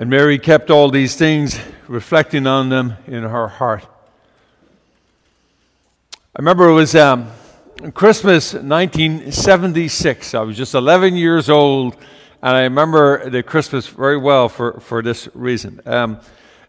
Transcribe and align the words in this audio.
And 0.00 0.08
Mary 0.08 0.38
kept 0.38 0.70
all 0.70 0.92
these 0.92 1.16
things, 1.16 1.58
reflecting 1.88 2.46
on 2.46 2.68
them 2.68 2.94
in 3.08 3.24
her 3.24 3.48
heart. 3.48 3.84
I 6.14 6.38
remember 6.38 6.68
it 6.68 6.74
was 6.74 6.94
um, 6.94 7.32
Christmas 7.94 8.54
1976. 8.54 10.34
I 10.34 10.40
was 10.42 10.56
just 10.56 10.76
11 10.76 11.16
years 11.16 11.50
old, 11.50 11.96
and 12.40 12.56
I 12.56 12.62
remember 12.62 13.28
the 13.28 13.42
Christmas 13.42 13.88
very 13.88 14.16
well 14.16 14.48
for, 14.48 14.78
for 14.78 15.02
this 15.02 15.28
reason. 15.34 15.80
Um, 15.84 16.20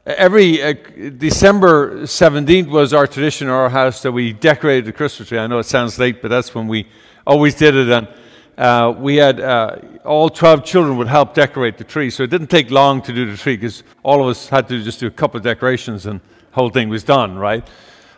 every 0.07 0.63
uh, 0.63 0.73
December 1.15 2.01
17th 2.05 2.67
was 2.67 2.95
our 2.95 3.05
tradition 3.05 3.45
in 3.45 3.53
our 3.53 3.69
house 3.69 4.01
that 4.01 4.11
we 4.11 4.33
decorated 4.33 4.85
the 4.85 4.93
Christmas 4.93 5.29
tree. 5.29 5.37
I 5.37 5.45
know 5.45 5.59
it 5.59 5.65
sounds 5.65 5.99
late, 5.99 6.23
but 6.23 6.29
that's 6.29 6.55
when 6.55 6.67
we 6.67 6.87
always 7.27 7.53
did 7.53 7.75
it. 7.75 7.89
And 7.89 8.07
uh, 8.59 8.91
we 8.91 9.15
had 9.15 9.39
uh, 9.39 9.77
all 10.03 10.29
12 10.29 10.65
children 10.65 10.97
would 10.97 11.07
help 11.07 11.33
decorate 11.33 11.77
the 11.77 11.83
tree. 11.85 12.09
So 12.09 12.23
it 12.23 12.29
didn't 12.29 12.47
take 12.47 12.69
long 12.69 13.01
to 13.03 13.13
do 13.13 13.31
the 13.31 13.37
tree 13.37 13.55
because 13.55 13.83
all 14.03 14.21
of 14.21 14.27
us 14.27 14.49
had 14.49 14.67
to 14.67 14.83
just 14.83 14.99
do 14.99 15.07
a 15.07 15.11
couple 15.11 15.37
of 15.37 15.43
decorations 15.43 16.05
and 16.05 16.19
the 16.19 16.55
whole 16.55 16.69
thing 16.69 16.89
was 16.89 17.03
done, 17.03 17.37
right? 17.37 17.65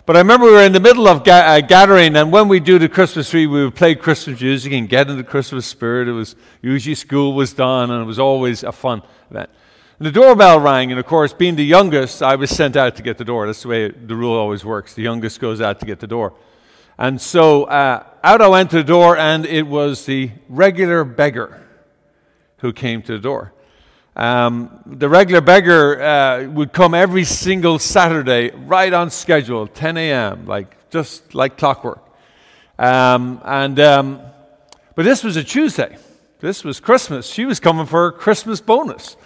But 0.08 0.16
I 0.16 0.20
remember 0.20 0.48
we 0.48 0.54
were 0.54 0.64
in 0.64 0.72
the 0.72 0.80
middle 0.80 1.08
of 1.08 1.24
ga- 1.24 1.58
uh, 1.58 1.62
gathering, 1.62 2.16
and 2.16 2.32
when 2.32 2.48
we 2.48 2.60
do 2.60 2.80
the 2.80 2.90
Christmas 2.90 3.30
tree, 3.30 3.46
we 3.46 3.64
would 3.64 3.76
play 3.76 3.94
Christmas 3.94 4.42
music 4.42 4.74
and 4.74 4.90
get 4.90 5.08
in 5.12 5.16
the 5.16 5.24
Christmas 5.24 5.68
spirit. 5.68 6.08
It 6.08 6.14
was 6.14 6.36
usually 6.64 6.96
school 6.96 7.34
was 7.34 7.54
done, 7.54 7.92
and 7.92 8.02
it 8.02 8.06
was 8.06 8.18
always 8.18 8.64
a 8.64 8.72
fun 8.72 9.04
event. 9.30 9.52
And 10.00 10.08
the 10.08 10.12
doorbell 10.12 10.60
rang, 10.60 10.90
and 10.90 11.00
of 11.00 11.06
course, 11.06 11.34
being 11.34 11.56
the 11.56 11.64
youngest, 11.64 12.24
I 12.24 12.36
was 12.36 12.50
sent 12.50 12.76
out 12.76 12.96
to 12.96 13.04
get 13.04 13.20
the 13.20 13.24
door. 13.24 13.46
That's 13.46 13.62
the 13.62 13.68
way 13.68 13.90
the 13.90 14.16
rule 14.16 14.36
always 14.36 14.66
works. 14.66 14.96
The 14.96 15.04
youngest 15.04 15.40
goes 15.40 15.62
out 15.62 15.80
to 15.82 15.86
get 15.86 16.00
the 16.00 16.08
door. 16.08 16.34
And 17.02 17.20
so 17.20 17.64
uh, 17.64 18.04
out 18.24 18.44
I 18.44 18.48
went 18.48 18.70
to 18.70 18.76
the 18.76 18.84
door, 18.84 19.18
and 19.18 19.44
it 19.44 19.66
was 19.66 20.06
the 20.06 20.30
regular 20.48 21.04
beggar 21.04 21.60
who 22.60 22.72
came 22.72 23.02
to 23.02 23.14
the 23.14 23.18
door. 23.18 23.54
Um, 24.16 24.84
the 24.86 25.10
regular 25.10 25.42
beggar 25.42 26.00
uh, 26.00 26.44
would 26.44 26.74
come 26.74 26.94
every 26.94 27.24
single 27.24 27.80
Saturday, 27.80 28.52
right 28.52 28.94
on 28.94 29.10
schedule, 29.10 29.66
10 29.66 29.98
a.m., 29.98 30.46
like 30.46 30.92
just 30.92 31.34
like 31.34 31.58
clockwork. 31.58 32.08
Um, 32.78 33.42
and 33.46 33.80
um, 33.80 34.22
but 34.94 35.04
this 35.04 35.24
was 35.24 35.38
a 35.38 35.44
Tuesday. 35.44 35.98
This 36.40 36.64
was 36.64 36.80
Christmas. 36.80 37.26
She 37.26 37.46
was 37.46 37.60
coming 37.60 37.88
for 37.88 38.10
a 38.10 38.12
Christmas 38.12 38.62
bonus. 38.62 39.18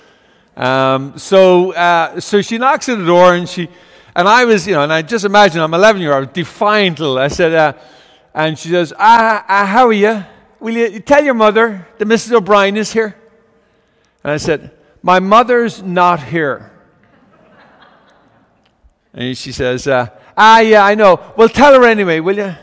Um, 0.56 1.18
so 1.18 1.74
uh, 1.74 2.22
so 2.22 2.42
she 2.42 2.58
knocks 2.58 2.88
at 2.88 3.00
the 3.00 3.06
door, 3.06 3.36
and 3.36 3.50
she 3.50 3.68
and 4.16 4.28
I 4.28 4.46
was, 4.46 4.66
you 4.66 4.74
know, 4.74 4.84
and 4.84 4.94
I 4.94 5.02
just 5.02 5.26
imagine 5.26 5.62
I'm 5.62 5.74
11 5.74 6.02
year 6.02 6.14
old, 6.14 6.32
defiant 6.32 7.00
little. 7.00 7.18
I 7.18 7.28
said, 7.28 7.54
uh, 7.54 7.74
and 8.34 8.58
she 8.58 8.70
says, 8.70 8.94
ah, 8.98 9.46
ah, 9.48 9.66
how 9.66 9.88
are 9.88 9.94
you? 9.94 10.24
Will 10.60 10.74
you 10.76 11.00
tell 11.00 11.24
your 11.24 11.34
mother 11.34 11.88
that 11.98 12.08
Mrs. 12.08 12.32
O'Brien 12.32 12.78
is 12.78 12.94
here? 12.94 13.16
And 14.24 14.32
I 14.32 14.38
said, 14.38 14.72
my 15.04 15.20
mother's 15.20 15.84
not 15.84 16.24
here. 16.24 16.72
And 19.14 19.38
she 19.38 19.52
says, 19.52 19.88
uh, 19.88 20.08
ah, 20.38 20.60
yeah, 20.60 20.86
I 20.86 20.96
know. 20.96 21.34
Well, 21.38 21.50
tell 21.50 21.74
her 21.74 21.86
anyway, 21.86 22.20
will 22.22 22.38
you? 22.38 22.56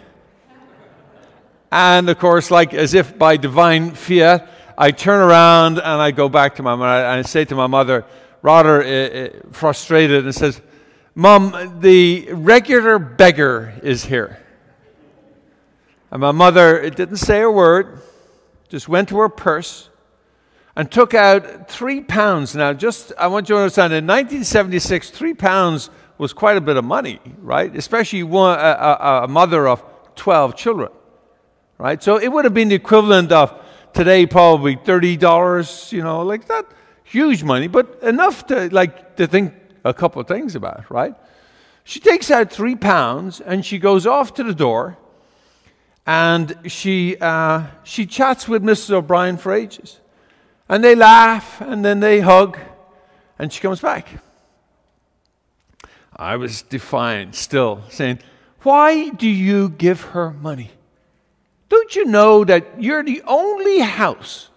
And 1.71 2.11
of 2.11 2.19
course, 2.19 2.51
like 2.51 2.75
as 2.75 2.93
if 2.95 3.17
by 3.19 3.37
divine 3.37 3.93
fiat, 3.93 4.49
I 4.77 4.91
turn 4.91 5.21
around 5.21 5.79
and 5.79 6.03
I 6.03 6.11
go 6.11 6.29
back 6.29 6.57
to 6.57 6.63
my 6.63 6.75
mother 6.75 7.05
and 7.05 7.21
I 7.21 7.23
say 7.23 7.45
to 7.47 7.55
my 7.55 7.67
mother, 7.67 8.05
rather 8.43 8.83
uh, 8.83 8.89
uh, 8.89 9.29
frustrated, 9.53 10.25
and 10.25 10.35
says, 10.35 10.61
Mom, 11.15 11.81
the 11.81 12.33
regular 12.33 12.99
beggar 12.99 13.75
is 13.83 14.07
here. 14.07 14.39
And 16.11 16.23
my 16.23 16.33
mother 16.33 16.89
didn't 16.89 17.19
say 17.19 17.43
a 17.43 17.51
word, 17.51 18.01
just 18.71 18.89
went 18.89 19.11
to 19.11 19.19
her 19.19 19.29
purse 19.29 19.91
and 20.75 20.91
took 20.91 21.13
out 21.13 21.69
three 21.69 22.01
pounds. 22.01 22.55
Now, 22.55 22.73
just 22.73 23.13
I 23.19 23.27
want 23.27 23.51
you 23.51 23.57
to 23.57 23.61
understand, 23.61 23.93
in 23.93 24.07
1976, 24.07 25.11
three 25.11 25.35
pounds 25.35 25.91
was 26.17 26.33
quite 26.33 26.57
a 26.57 26.63
bit 26.63 26.79
of 26.79 26.85
money, 26.85 27.21
right? 27.43 27.75
Especially 27.77 28.23
one, 28.23 28.59
a, 28.59 28.63
a, 28.63 29.25
a 29.25 29.29
mother 29.29 29.69
of 29.69 29.85
12 30.15 30.57
children, 30.57 30.91
right? 31.77 32.03
So 32.03 32.17
it 32.17 32.29
would 32.29 32.47
have 32.47 32.55
been 32.55 32.69
the 32.69 32.75
equivalent 32.77 33.33
of 33.33 33.55
today 33.93 34.25
probably 34.25 34.77
$30, 34.77 35.93
you 35.93 36.03
know, 36.03 36.23
like 36.23 36.49
that. 36.49 36.67
Huge 37.05 37.43
money, 37.43 37.69
but 37.69 37.99
enough 38.03 38.47
to 38.47 38.73
like 38.73 39.17
to 39.17 39.27
think 39.27 39.53
a 39.85 39.95
couple 39.95 40.21
of 40.21 40.29
things 40.29 40.55
about, 40.55 40.91
right? 40.91 41.15
She 41.85 42.01
takes 42.01 42.31
out 42.31 42.53
three 42.53 42.77
pounds 42.77 43.41
and 43.41 43.65
she 43.65 43.79
goes 43.79 44.07
off 44.07 44.35
to 44.35 44.45
the 44.45 44.55
door 44.55 44.97
and 46.07 46.57
she, 46.67 47.17
uh, 47.21 47.67
she 47.85 48.07
chats 48.07 48.49
with 48.49 48.63
Mrs. 48.63 48.91
O'Brien 48.93 49.37
for 49.37 49.53
ages. 49.53 50.01
And 50.69 50.83
they 50.83 50.95
laugh 50.95 51.61
and 51.61 51.85
then 51.85 52.01
they 52.01 52.21
hug 52.21 52.59
and 53.39 53.53
she 53.53 53.61
comes 53.61 53.81
back. 53.81 54.09
I 56.15 56.37
was 56.37 56.63
defiant 56.63 57.35
still, 57.35 57.83
saying, 57.89 58.21
Why 58.63 59.09
do 59.09 59.29
you 59.29 59.69
give 59.69 60.03
her 60.13 60.31
money? 60.31 60.71
Don't 61.69 61.97
you 61.97 62.05
know 62.05 62.45
that 62.45 62.83
you're 62.83 63.03
the 63.03 63.23
only 63.27 63.81
house 63.81 64.51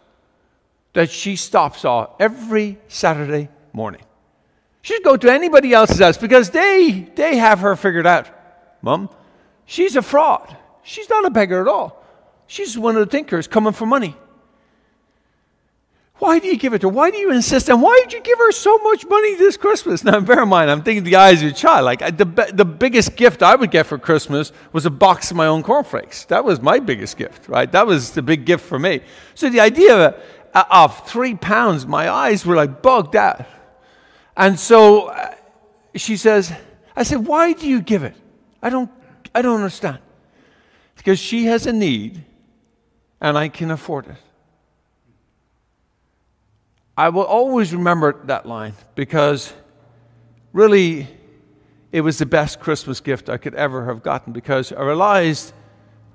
that 0.93 1.09
she 1.09 1.35
stops 1.35 1.85
off 1.85 2.09
every 2.19 2.77
Saturday 2.87 3.49
morning? 3.73 4.04
She'd 4.85 5.01
go 5.01 5.17
to 5.17 5.33
anybody 5.33 5.73
else's 5.73 5.97
house 5.97 6.15
because 6.15 6.51
they, 6.51 7.09
they 7.15 7.37
have 7.37 7.61
her 7.61 7.75
figured 7.75 8.05
out. 8.05 8.29
Mum, 8.83 9.09
she's 9.65 9.95
a 9.95 10.03
fraud. 10.03 10.55
She's 10.83 11.09
not 11.09 11.25
a 11.25 11.31
beggar 11.31 11.59
at 11.59 11.67
all. 11.67 12.05
She's 12.45 12.77
one 12.77 12.95
of 12.95 12.99
the 12.99 13.09
thinkers 13.09 13.47
coming 13.47 13.73
for 13.73 13.87
money. 13.87 14.15
Why 16.17 16.37
do 16.37 16.47
you 16.49 16.55
give 16.55 16.75
it 16.75 16.81
to 16.81 16.89
her? 16.89 16.93
Why 16.93 17.09
do 17.09 17.17
you 17.17 17.31
insist? 17.31 17.67
And 17.67 17.81
why 17.81 17.99
did 18.03 18.13
you 18.13 18.21
give 18.21 18.37
her 18.37 18.51
so 18.51 18.77
much 18.77 19.07
money 19.07 19.33
this 19.33 19.57
Christmas? 19.57 20.03
Now, 20.03 20.19
bear 20.19 20.43
in 20.43 20.49
mind, 20.49 20.69
I'm 20.69 20.83
thinking 20.83 21.03
the 21.03 21.15
eyes 21.15 21.41
of 21.41 21.49
a 21.49 21.53
child. 21.53 21.83
Like, 21.85 22.01
the, 22.15 22.51
the 22.53 22.63
biggest 22.63 23.15
gift 23.15 23.41
I 23.41 23.55
would 23.55 23.71
get 23.71 23.87
for 23.87 23.97
Christmas 23.97 24.51
was 24.71 24.85
a 24.85 24.91
box 24.91 25.31
of 25.31 25.37
my 25.37 25.47
own 25.47 25.63
cornflakes. 25.63 26.25
That 26.25 26.45
was 26.45 26.61
my 26.61 26.77
biggest 26.77 27.17
gift, 27.17 27.49
right? 27.49 27.71
That 27.71 27.87
was 27.87 28.11
the 28.11 28.21
big 28.21 28.45
gift 28.45 28.63
for 28.63 28.77
me. 28.77 29.01
So 29.33 29.49
the 29.49 29.61
idea 29.61 30.09
of, 30.53 30.65
of 30.69 31.07
three 31.07 31.33
pounds, 31.33 31.87
my 31.87 32.07
eyes 32.07 32.45
were 32.45 32.55
like 32.55 32.83
bugged 32.83 33.15
out. 33.15 33.47
And 34.37 34.59
so 34.59 35.07
uh, 35.07 35.33
she 35.95 36.17
says, 36.17 36.53
I 36.95 37.03
said, 37.03 37.25
why 37.25 37.53
do 37.53 37.67
you 37.67 37.81
give 37.81 38.03
it? 38.03 38.15
I 38.61 38.69
don't, 38.69 38.89
I 39.33 39.41
don't 39.41 39.55
understand. 39.55 39.99
Because 40.95 41.19
she 41.19 41.45
has 41.45 41.65
a 41.67 41.73
need 41.73 42.23
and 43.21 43.37
I 43.37 43.49
can 43.49 43.71
afford 43.71 44.07
it. 44.07 44.17
I 46.97 47.09
will 47.09 47.23
always 47.23 47.73
remember 47.73 48.21
that 48.25 48.45
line 48.45 48.73
because 48.95 49.53
really 50.53 51.07
it 51.91 52.01
was 52.01 52.17
the 52.17 52.25
best 52.25 52.59
Christmas 52.59 52.99
gift 53.01 53.29
I 53.29 53.37
could 53.37 53.55
ever 53.55 53.85
have 53.85 54.01
gotten 54.01 54.31
because 54.31 54.71
I 54.71 54.81
realized, 54.81 55.53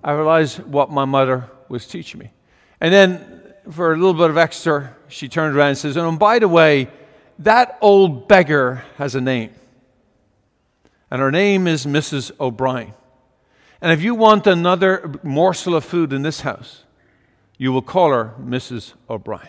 I 0.02 0.12
realized 0.12 0.60
what 0.60 0.90
my 0.90 1.04
mother 1.04 1.50
was 1.68 1.86
teaching 1.86 2.20
me. 2.20 2.32
And 2.80 2.92
then 2.92 3.54
for 3.70 3.92
a 3.92 3.96
little 3.96 4.14
bit 4.14 4.30
of 4.30 4.38
extra, 4.38 4.96
she 5.08 5.28
turned 5.28 5.54
around 5.54 5.68
and 5.68 5.78
says, 5.78 5.96
and 5.96 6.18
by 6.18 6.38
the 6.38 6.48
way, 6.48 6.88
that 7.40 7.78
old 7.80 8.28
beggar 8.28 8.84
has 8.96 9.14
a 9.14 9.20
name. 9.20 9.50
And 11.10 11.20
her 11.20 11.32
name 11.32 11.66
is 11.66 11.86
Mrs. 11.86 12.30
O'Brien. 12.38 12.94
And 13.80 13.92
if 13.92 14.02
you 14.02 14.14
want 14.14 14.46
another 14.46 15.14
morsel 15.22 15.74
of 15.74 15.84
food 15.84 16.12
in 16.12 16.22
this 16.22 16.42
house, 16.42 16.84
you 17.56 17.72
will 17.72 17.82
call 17.82 18.10
her 18.10 18.34
Mrs. 18.40 18.92
O'Brien. 19.08 19.48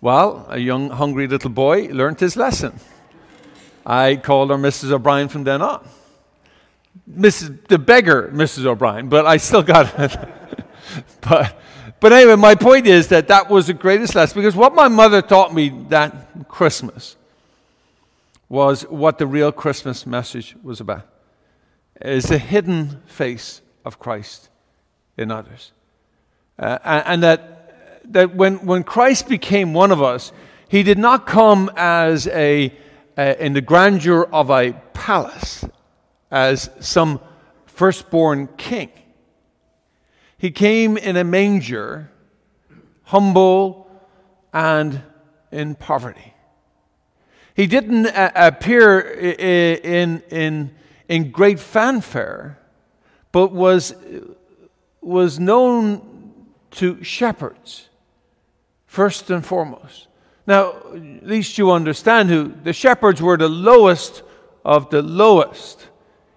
Well, 0.00 0.46
a 0.50 0.58
young, 0.58 0.90
hungry 0.90 1.26
little 1.26 1.50
boy 1.50 1.88
learned 1.88 2.20
his 2.20 2.36
lesson. 2.36 2.78
I 3.86 4.16
called 4.16 4.50
her 4.50 4.56
Mrs. 4.56 4.92
O'Brien 4.92 5.28
from 5.28 5.44
then 5.44 5.62
on. 5.62 5.88
Mrs. 7.10 7.66
the 7.68 7.78
beggar, 7.78 8.30
Mrs. 8.32 8.66
O'Brien, 8.66 9.08
but 9.08 9.26
I 9.26 9.38
still 9.38 9.62
got 9.62 9.98
it. 9.98 10.16
but 11.22 11.58
but 12.04 12.12
anyway, 12.12 12.36
my 12.36 12.54
point 12.54 12.86
is 12.86 13.08
that 13.08 13.28
that 13.28 13.48
was 13.48 13.68
the 13.68 13.72
greatest 13.72 14.14
lesson 14.14 14.38
because 14.38 14.54
what 14.54 14.74
my 14.74 14.88
mother 14.88 15.22
taught 15.22 15.54
me 15.54 15.70
that 15.88 16.48
Christmas 16.48 17.16
was 18.46 18.82
what 18.82 19.16
the 19.16 19.26
real 19.26 19.50
Christmas 19.50 20.04
message 20.04 20.54
was 20.62 20.82
about. 20.82 21.08
Is 22.02 22.24
the 22.24 22.36
hidden 22.36 23.00
face 23.06 23.62
of 23.86 23.98
Christ 23.98 24.50
in 25.16 25.30
others. 25.30 25.72
Uh, 26.58 26.76
and, 26.84 27.04
and 27.06 27.22
that, 27.22 28.12
that 28.12 28.34
when, 28.34 28.66
when 28.66 28.84
Christ 28.84 29.26
became 29.26 29.72
one 29.72 29.90
of 29.90 30.02
us, 30.02 30.30
he 30.68 30.82
did 30.82 30.98
not 30.98 31.26
come 31.26 31.70
as 31.74 32.26
a, 32.26 32.70
in 33.16 33.54
the 33.54 33.62
grandeur 33.62 34.24
of 34.30 34.50
a 34.50 34.74
palace, 34.92 35.64
as 36.30 36.68
some 36.80 37.18
firstborn 37.64 38.48
king. 38.58 38.90
He 40.38 40.50
came 40.50 40.96
in 40.96 41.16
a 41.16 41.24
manger, 41.24 42.10
humble 43.04 43.90
and 44.52 45.02
in 45.50 45.74
poverty. 45.74 46.34
He 47.54 47.66
didn't 47.66 48.06
appear 48.14 49.00
in, 49.00 50.22
in, 50.30 50.74
in 51.08 51.30
great 51.30 51.60
fanfare, 51.60 52.58
but 53.30 53.52
was, 53.52 53.94
was 55.00 55.38
known 55.38 56.34
to 56.72 57.02
shepherds, 57.04 57.88
first 58.86 59.30
and 59.30 59.46
foremost. 59.46 60.08
Now, 60.46 60.72
at 60.94 61.26
least 61.26 61.56
you 61.56 61.70
understand 61.70 62.28
who 62.28 62.52
the 62.64 62.72
shepherds 62.72 63.22
were 63.22 63.36
the 63.36 63.48
lowest 63.48 64.22
of 64.64 64.90
the 64.90 65.02
lowest 65.02 65.88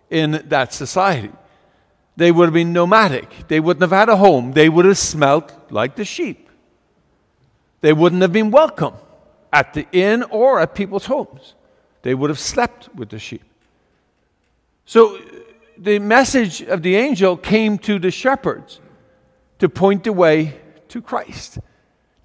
in 0.09 0.43
that 0.49 0.73
society. 0.73 1.31
They 2.17 2.31
would 2.31 2.45
have 2.45 2.53
been 2.53 2.73
nomadic. 2.73 3.47
They 3.47 3.59
wouldn't 3.59 3.81
have 3.81 3.91
had 3.91 4.09
a 4.09 4.17
home. 4.17 4.51
They 4.53 4.69
would 4.69 4.85
have 4.85 4.97
smelt 4.97 5.53
like 5.69 5.95
the 5.95 6.03
sheep. 6.03 6.49
They 7.81 7.93
wouldn't 7.93 8.23
have 8.23 8.33
been 8.33 8.49
welcome 8.49 8.95
at 9.53 9.73
the 9.73 9.87
inn 9.91 10.23
or 10.23 10.59
at 10.59 10.73
people's 10.73 11.05
homes. 11.05 11.53
They 12.01 12.15
would 12.15 12.31
have 12.31 12.39
slept 12.39 12.89
with 12.95 13.09
the 13.09 13.19
sheep. 13.19 13.43
So 14.85 15.17
uh, 15.17 15.21
the 15.77 15.99
message 15.99 16.61
of 16.63 16.81
the 16.81 16.95
angel 16.95 17.37
came 17.37 17.77
to 17.79 17.99
the 17.99 18.09
shepherds 18.09 18.81
to 19.59 19.69
point 19.69 20.03
the 20.03 20.13
way 20.13 20.59
to 20.89 21.01
Christ. 21.01 21.59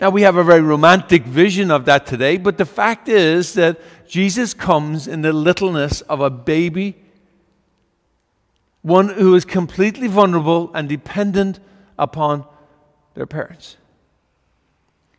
Now, 0.01 0.11
we 0.11 0.23
have 0.23 0.37
a 0.37 0.45
very 0.45 0.63
romantic 0.63 1.25
vision 1.25 1.71
of 1.71 1.85
that 1.85 2.07
today, 2.07 2.37
but 2.37 2.59
the 2.59 2.65
fact 2.65 3.09
is 3.09 3.55
that 3.55 3.79
Jesus 4.09 4.55
comes 4.55 5.07
in 5.07 5.23
the 5.23 5.33
littleness 5.33 6.01
of 6.03 6.21
a 6.21 6.31
baby, 6.31 7.02
one 8.83 9.09
who 9.09 9.35
is 9.35 9.45
completely 9.45 10.09
vulnerable 10.09 10.71
and 10.75 10.89
dependent 10.89 11.61
upon 11.99 12.45
their 13.15 13.27
parents. 13.27 13.77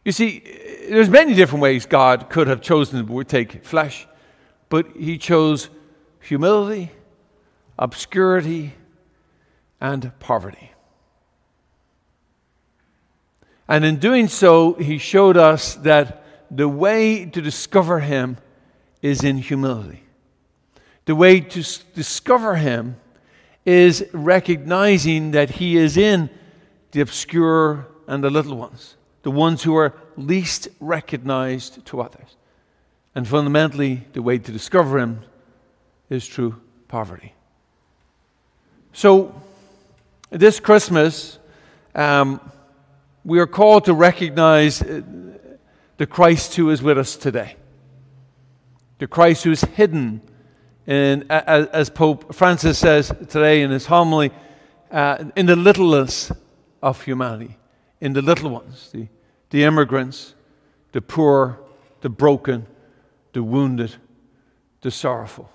You 0.05 0.11
see, 0.11 0.43
there's 0.89 1.09
many 1.09 1.33
different 1.33 1.61
ways 1.61 1.85
God 1.85 2.29
could 2.29 2.47
have 2.47 2.61
chosen 2.61 3.07
to 3.07 3.23
take 3.23 3.63
flesh, 3.63 4.05
but 4.67 4.97
he 4.97 5.17
chose 5.17 5.69
humility, 6.19 6.91
obscurity, 7.79 8.73
and 9.79 10.11
poverty. 10.19 10.71
And 13.67 13.85
in 13.85 13.97
doing 13.97 14.27
so, 14.27 14.73
he 14.73 14.97
showed 14.97 15.37
us 15.37 15.75
that 15.75 16.25
the 16.51 16.67
way 16.67 17.25
to 17.25 17.41
discover 17.41 18.01
him 18.01 18.37
is 19.01 19.23
in 19.23 19.37
humility. 19.37 20.03
The 21.05 21.15
way 21.15 21.39
to 21.39 21.59
s- 21.61 21.79
discover 21.95 22.55
him 22.55 22.97
is 23.65 24.05
recognizing 24.11 25.31
that 25.31 25.51
he 25.51 25.77
is 25.77 25.97
in 25.97 26.29
the 26.91 27.01
obscure 27.01 27.87
and 28.07 28.23
the 28.23 28.29
little 28.29 28.57
ones, 28.57 28.95
the 29.23 29.31
ones 29.31 29.63
who 29.63 29.75
are 29.75 29.93
least 30.17 30.67
recognized 30.79 31.85
to 31.85 32.01
others. 32.01 32.35
And 33.15 33.27
fundamentally, 33.27 34.05
the 34.13 34.21
way 34.21 34.37
to 34.37 34.51
discover 34.51 34.99
him 34.99 35.21
is 36.09 36.27
through 36.27 36.59
poverty. 36.87 37.33
So, 38.91 39.35
this 40.29 40.59
Christmas, 40.59 41.39
um, 41.95 42.39
we 43.23 43.39
are 43.39 43.47
called 43.47 43.85
to 43.85 43.93
recognize 43.93 44.81
uh, 44.81 45.01
the 45.97 46.05
Christ 46.05 46.55
who 46.55 46.69
is 46.69 46.81
with 46.81 46.97
us 46.97 47.15
today. 47.15 47.55
The 48.99 49.07
Christ 49.07 49.43
who 49.43 49.51
is 49.51 49.61
hidden, 49.61 50.21
in, 50.85 51.25
as 51.29 51.89
Pope 51.89 52.33
Francis 52.33 52.77
says 52.77 53.11
today 53.29 53.61
in 53.61 53.71
his 53.71 53.85
homily, 53.85 54.31
uh, 54.91 55.25
in 55.35 55.45
the 55.45 55.55
littlest 55.55 56.31
of 56.81 57.01
humanity, 57.01 57.57
in 58.01 58.13
the 58.13 58.21
little 58.21 58.49
ones, 58.49 58.89
the, 58.91 59.07
the 59.49 59.63
immigrants, 59.63 60.35
the 60.91 61.01
poor, 61.01 61.59
the 62.01 62.09
broken, 62.09 62.67
the 63.31 63.41
wounded, 63.41 63.95
the 64.81 64.91
sorrowful. 64.91 65.49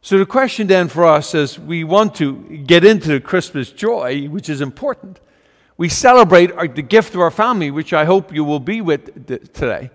So, 0.00 0.18
the 0.18 0.26
question 0.26 0.66
then 0.66 0.88
for 0.88 1.04
us 1.04 1.34
as 1.34 1.58
we 1.58 1.84
want 1.84 2.14
to 2.16 2.34
get 2.66 2.84
into 2.84 3.08
the 3.08 3.20
Christmas 3.20 3.70
joy, 3.70 4.26
which 4.26 4.48
is 4.48 4.60
important, 4.60 5.20
we 5.76 5.88
celebrate 5.88 6.52
our, 6.52 6.66
the 6.66 6.82
gift 6.82 7.14
of 7.14 7.20
our 7.20 7.30
family, 7.30 7.70
which 7.70 7.92
I 7.92 8.04
hope 8.04 8.32
you 8.32 8.44
will 8.44 8.60
be 8.60 8.80
with 8.80 9.26
today. 9.52 9.90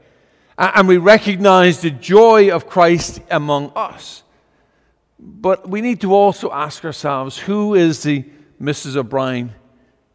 And 0.57 0.87
we 0.87 0.97
recognize 0.97 1.81
the 1.81 1.91
joy 1.91 2.51
of 2.51 2.67
Christ 2.67 3.21
among 3.29 3.71
us. 3.75 4.23
But 5.19 5.69
we 5.69 5.81
need 5.81 6.01
to 6.01 6.13
also 6.13 6.51
ask 6.51 6.83
ourselves 6.83 7.37
who 7.37 7.75
is 7.75 8.03
the 8.03 8.25
Mrs. 8.61 8.95
O'Brien 8.95 9.53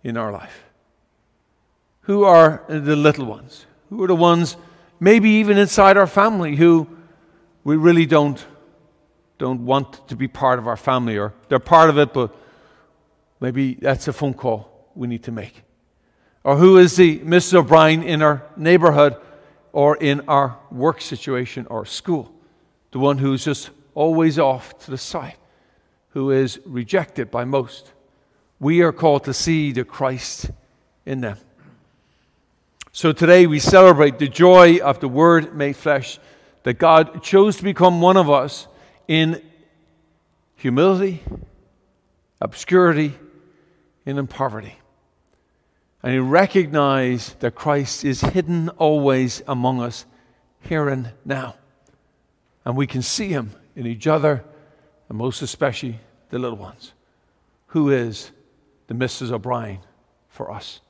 in 0.03 0.17
our 0.17 0.33
life? 0.33 0.65
Who 2.03 2.25
are 2.25 2.65
the 2.69 2.97
little 2.97 3.27
ones? 3.27 3.67
Who 3.89 4.03
are 4.03 4.09
the 4.09 4.17
ones, 4.17 4.57
maybe 4.99 5.31
even 5.31 5.59
inside 5.59 5.97
our 5.97 6.07
family, 6.07 6.57
who 6.57 6.89
we 7.63 7.77
really 7.77 8.07
don't, 8.07 8.45
don't 9.39 9.65
want 9.65 10.09
to 10.09 10.17
be 10.17 10.27
part 10.27 10.59
of 10.59 10.67
our 10.67 10.77
family, 10.77 11.17
or 11.17 11.35
they're 11.49 11.61
part 11.61 11.91
of 11.91 11.99
it, 11.99 12.13
but 12.13 12.35
maybe 13.39 13.75
that's 13.75 14.09
a 14.09 14.13
phone 14.13 14.35
call 14.35 14.91
we 14.97 15.07
need 15.07 15.23
to 15.25 15.33
make? 15.33 15.63
Or 16.43 16.57
who 16.57 16.79
is 16.79 16.97
the 16.97 17.21
Mrs. 17.21 17.55
O'Brien 17.55 18.03
in 18.03 18.23
our 18.23 18.43
neighborhood 18.57 19.17
or 19.73 19.97
in 19.97 20.21
our 20.29 20.59
work 20.71 21.01
situation 21.01 21.67
or 21.69 21.85
school? 21.87 22.33
The 22.93 22.99
one 22.99 23.19
who's 23.19 23.45
just 23.45 23.71
always 23.95 24.39
off 24.39 24.79
to 24.85 24.91
the 24.91 24.99
side, 24.99 25.37
who 26.11 26.31
is 26.31 26.61
rejected 26.65 27.31
by 27.31 27.45
most. 27.45 27.91
We 28.61 28.83
are 28.83 28.93
called 28.93 29.25
to 29.25 29.35
see 29.35 29.73
the 29.73 29.85
Christ 29.85 30.51
in 31.05 31.21
them. 31.21 31.39
So 32.93 33.13
today 33.13 33.47
we 33.47 33.59
celebrate 33.59 34.19
the 34.19 34.29
joy 34.29 34.77
of 34.79 35.01
the 35.01 35.09
Word 35.09 35.57
made 35.57 35.77
flesh, 35.77 36.19
that 36.63 36.75
God 36.75 37.23
chose 37.23 37.57
to 37.57 37.65
become 37.65 38.01
one 38.01 38.17
of 38.17 38.29
us 38.31 38.69
in 39.09 39.43
humility, 40.57 41.23
obscurity, 42.41 43.15
and 44.05 44.19
in 44.19 44.27
poverty. 44.27 44.77
And 46.03 46.13
he 46.13 46.19
recognized 46.19 47.41
that 47.41 47.55
Christ 47.55 48.05
is 48.05 48.21
hidden 48.21 48.69
always 48.71 49.43
among 49.47 49.81
us, 49.81 50.05
here 50.61 50.89
and 50.89 51.13
now. 51.25 51.57
And 52.65 52.77
we 52.77 52.87
can 52.87 53.03
see 53.03 53.29
him 53.29 53.53
in 53.75 53.87
each 53.87 54.07
other, 54.07 54.45
and 55.09 55.17
most 55.17 55.43
especially 55.43 55.99
the 56.31 56.39
little 56.39 56.59
ones. 56.59 56.93
Who 57.69 57.91
is 57.91 58.33
the 58.89 58.95
Mrs. 58.95 59.31
O'Brien 59.31 59.81
for 60.29 60.51
us? 60.51 60.82